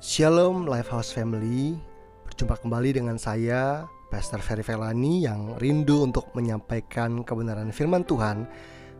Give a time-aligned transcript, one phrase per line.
[0.00, 1.76] Shalom Lifehouse Family.
[2.24, 8.48] Berjumpa kembali dengan saya Pastor Ferry Felani yang rindu untuk menyampaikan kebenaran firman Tuhan.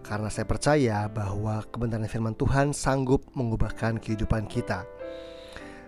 [0.05, 4.85] Karena saya percaya bahwa kebenaran firman Tuhan sanggup mengubahkan kehidupan kita.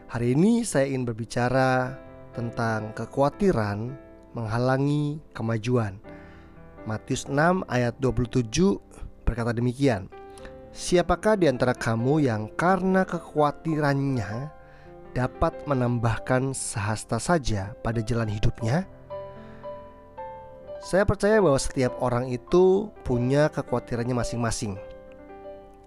[0.09, 1.93] Hari ini saya ingin berbicara
[2.33, 3.93] tentang kekhawatiran
[4.33, 6.01] menghalangi kemajuan.
[6.89, 8.49] Matius 6 ayat 27
[9.29, 10.09] berkata demikian
[10.73, 14.62] Siapakah di antara kamu yang karena kekhawatirannya
[15.13, 18.89] dapat menambahkan sehasta saja pada jalan hidupnya?
[20.83, 24.75] Saya percaya bahwa setiap orang itu punya kekhawatirannya masing-masing.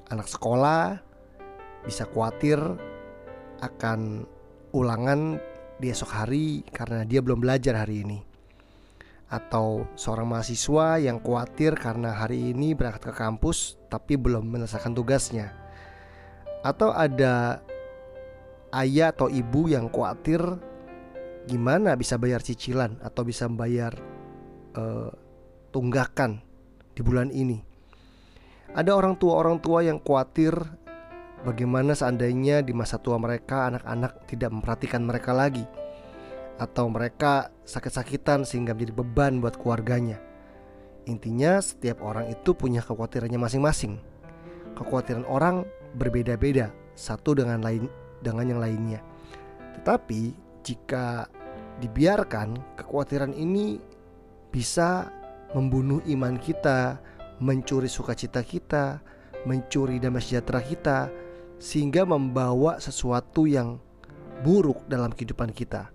[0.08, 1.04] Anak sekolah
[1.84, 2.58] bisa khawatir
[3.60, 4.24] akan
[4.72, 5.42] ulangan
[5.82, 8.24] di esok hari karena dia belum belajar hari ini
[9.26, 15.50] atau seorang mahasiswa yang khawatir karena hari ini berangkat ke kampus tapi belum menyelesaikan tugasnya
[16.62, 17.60] atau ada
[18.76, 20.42] ayah atau ibu yang khawatir
[21.46, 23.96] gimana bisa bayar cicilan atau bisa bayar
[24.76, 25.14] uh,
[25.70, 26.42] tunggakan
[26.96, 27.62] di bulan ini
[28.76, 30.52] ada orang tua orang tua yang khawatir
[31.46, 35.64] bagaimana seandainya di masa tua mereka anak-anak tidak memperhatikan mereka lagi
[36.56, 40.20] atau mereka sakit-sakitan sehingga menjadi beban buat keluarganya.
[41.06, 44.02] Intinya setiap orang itu punya kekhawatirannya masing-masing.
[44.74, 47.86] Kekhawatiran orang berbeda-beda satu dengan lain
[48.26, 49.06] dengan yang lainnya.
[49.78, 50.34] Tetapi
[50.66, 51.30] jika
[51.78, 53.78] dibiarkan kekhawatiran ini
[54.50, 55.14] bisa
[55.54, 56.98] membunuh iman kita,
[57.38, 59.00] mencuri sukacita kita,
[59.46, 60.98] mencuri damai sejahtera kita
[61.62, 63.78] sehingga membawa sesuatu yang
[64.44, 65.94] buruk dalam kehidupan kita.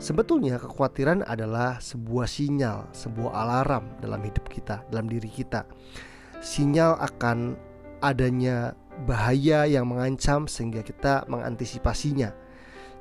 [0.00, 5.68] Sebetulnya kekhawatiran adalah sebuah sinyal, sebuah alarm dalam hidup kita, dalam diri kita.
[6.40, 7.54] Sinyal akan
[8.00, 12.30] adanya bahaya yang mengancam sehingga kita mengantisipasinya.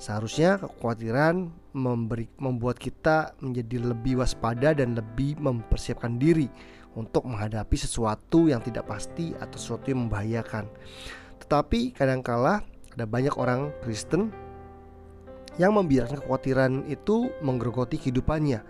[0.01, 6.49] Seharusnya kekhawatiran memberi, membuat kita menjadi lebih waspada dan lebih mempersiapkan diri
[6.97, 10.69] untuk menghadapi sesuatu yang tidak pasti atau sesuatu yang membahayakan.
[11.41, 14.29] Tetapi kadangkala ada banyak orang Kristen
[15.57, 18.65] yang membiarkan kekhawatiran itu menggerogoti kehidupannya,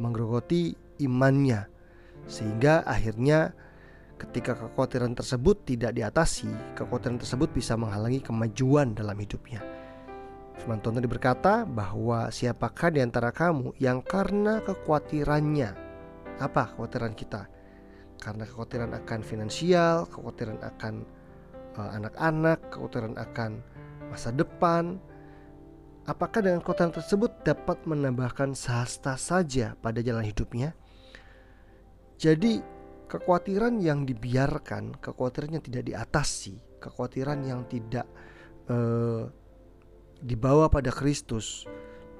[0.00, 1.68] menggerogoti imannya,
[2.24, 3.52] sehingga akhirnya
[4.22, 9.58] ketika kekhawatiran tersebut tidak diatasi, kekhawatiran tersebut bisa menghalangi kemajuan dalam hidupnya.
[10.56, 15.70] Firman Tuhan tadi berkata bahwa siapakah di antara kamu yang karena kekhawatirannya
[16.38, 17.50] apa kekhawatiran kita?
[18.22, 20.94] Karena kekhawatiran akan finansial, kekhawatiran akan
[21.76, 23.50] eh, anak-anak, kekhawatiran akan
[24.12, 25.02] masa depan,
[26.02, 30.74] Apakah dengan kota tersebut dapat menambahkan sahasta saja pada jalan hidupnya?
[32.18, 32.58] Jadi,
[33.12, 38.08] kekhawatiran yang dibiarkan, kekhawatiran yang tidak diatasi, kekhawatiran yang tidak
[38.72, 39.28] uh,
[40.24, 41.68] dibawa pada Kristus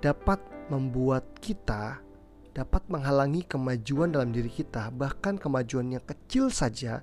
[0.04, 2.04] dapat membuat kita
[2.52, 7.00] dapat menghalangi kemajuan dalam diri kita, bahkan kemajuan yang kecil saja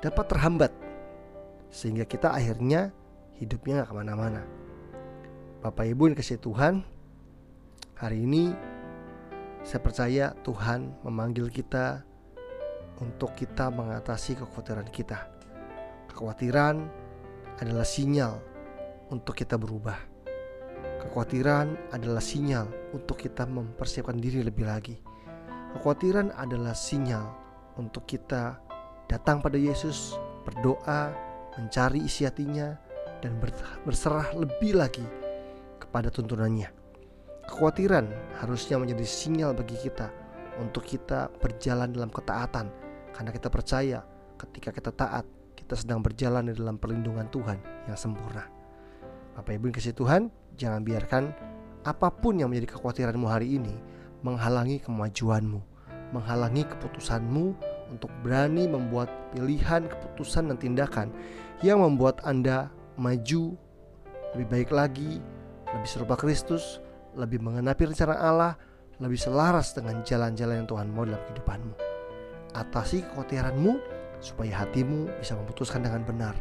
[0.00, 0.72] dapat terhambat,
[1.68, 2.88] sehingga kita akhirnya
[3.36, 4.42] hidupnya nggak ke mana-mana.
[5.60, 6.84] Bapak Ibu yang kasih Tuhan
[7.94, 8.50] Hari ini
[9.62, 12.02] saya percaya Tuhan memanggil kita
[13.02, 15.26] Untuk kita mengatasi kekhawatiran kita.
[16.10, 16.86] Kekhawatiran
[17.58, 18.38] adalah sinyal
[19.10, 19.98] untuk kita berubah.
[21.02, 24.94] Kekhawatiran adalah sinyal untuk kita mempersiapkan diri lebih lagi.
[25.74, 27.34] Kekhawatiran adalah sinyal
[27.74, 28.62] untuk kita
[29.10, 31.10] datang pada Yesus Berdoa,
[31.56, 32.76] mencari isi hatinya
[33.24, 33.40] Dan
[33.82, 35.02] berserah lebih lagi
[35.94, 36.66] pada tuntunannya.
[37.46, 38.10] Kekhawatiran
[38.42, 40.10] harusnya menjadi sinyal bagi kita
[40.58, 42.66] untuk kita berjalan dalam ketaatan
[43.14, 44.02] karena kita percaya
[44.36, 47.56] ketika kita taat kita sedang berjalan di dalam perlindungan Tuhan
[47.88, 48.44] yang sempurna.
[49.38, 51.32] Bapak Ibu yang kasih Tuhan, jangan biarkan
[51.86, 53.74] apa pun yang menjadi kekhawatiranmu hari ini
[54.20, 55.60] menghalangi kemajuanmu,
[56.12, 57.56] menghalangi keputusanmu
[57.92, 61.08] untuk berani membuat pilihan, keputusan dan tindakan
[61.60, 63.56] yang membuat Anda maju
[64.34, 65.22] lebih baik lagi,
[65.70, 66.80] lebih serupa Kristus,
[67.14, 68.52] lebih mengenapi rencana Allah,
[68.98, 71.93] lebih selaras dengan jalan-jalan yang Tuhan mau dalam kehidupanmu.
[72.54, 73.82] Atasi kekhawatiranmu
[74.22, 76.34] supaya hatimu bisa memutuskan dengan benar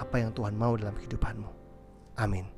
[0.00, 1.50] apa yang Tuhan mau dalam kehidupanmu.
[2.16, 2.55] Amin.